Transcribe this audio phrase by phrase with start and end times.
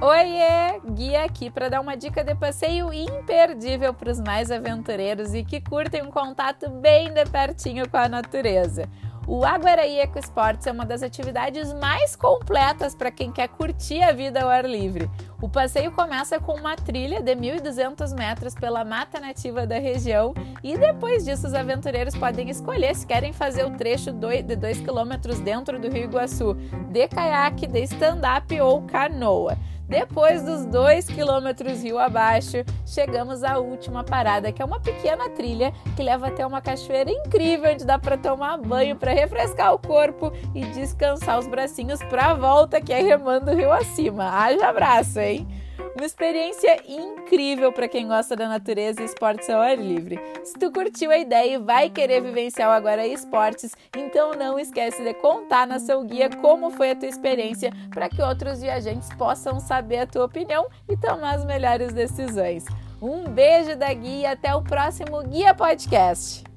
[0.00, 0.80] Oiê!
[0.92, 5.60] Guia aqui para dar uma dica de passeio imperdível para os mais aventureiros e que
[5.60, 8.88] curtem um contato bem de pertinho com a natureza.
[9.26, 14.12] O Aguaraí Eco Esportes é uma das atividades mais completas para quem quer curtir a
[14.12, 15.08] vida ao ar livre.
[15.40, 20.76] O passeio começa com uma trilha de 1.200 metros pela mata nativa da região e
[20.76, 25.80] depois disso os aventureiros podem escolher se querem fazer o trecho de 2 km dentro
[25.80, 26.54] do Rio Iguaçu,
[26.90, 29.56] de caiaque, de stand-up ou canoa.
[29.88, 35.72] Depois dos dois quilômetros rio abaixo, chegamos à última parada, que é uma pequena trilha
[35.94, 40.32] que leva até uma cachoeira incrível onde dá para tomar banho, para refrescar o corpo
[40.54, 44.30] e descansar os bracinhos para a volta que é remando rio acima.
[44.30, 45.46] Haja abraço, hein?
[45.96, 50.18] Uma experiência incrível para quem gosta da natureza e esportes ao ar livre.
[50.42, 55.04] Se tu curtiu a ideia e vai querer vivenciar o Agora Esportes, então não esquece
[55.04, 59.60] de contar na seu guia como foi a tua experiência para que outros viajantes possam
[59.60, 62.64] saber a tua opinião e tomar as melhores decisões.
[63.00, 66.53] Um beijo da guia e até o próximo Guia Podcast.